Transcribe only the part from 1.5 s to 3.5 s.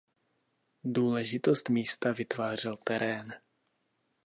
místa vytvářel terén.